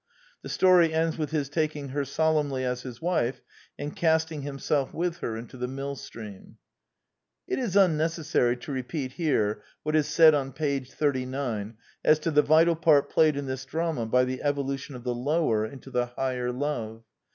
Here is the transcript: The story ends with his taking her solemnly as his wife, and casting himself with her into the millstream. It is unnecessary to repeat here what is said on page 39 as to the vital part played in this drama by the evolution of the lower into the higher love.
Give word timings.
The 0.41 0.49
story 0.49 0.95
ends 0.95 1.19
with 1.19 1.29
his 1.29 1.47
taking 1.47 1.89
her 1.89 2.03
solemnly 2.05 2.65
as 2.65 2.81
his 2.81 3.03
wife, 3.03 3.39
and 3.77 3.95
casting 3.95 4.41
himself 4.41 4.95
with 4.95 5.17
her 5.17 5.37
into 5.37 5.57
the 5.57 5.67
millstream. 5.67 6.57
It 7.47 7.59
is 7.59 7.75
unnecessary 7.75 8.57
to 8.57 8.71
repeat 8.71 9.11
here 9.11 9.61
what 9.83 9.95
is 9.95 10.07
said 10.07 10.33
on 10.33 10.53
page 10.53 10.91
39 10.91 11.77
as 12.03 12.17
to 12.17 12.31
the 12.31 12.41
vital 12.41 12.75
part 12.75 13.11
played 13.11 13.37
in 13.37 13.45
this 13.45 13.63
drama 13.63 14.07
by 14.07 14.23
the 14.23 14.41
evolution 14.41 14.95
of 14.95 15.03
the 15.03 15.13
lower 15.13 15.67
into 15.67 15.91
the 15.91 16.07
higher 16.07 16.51
love. 16.51 17.03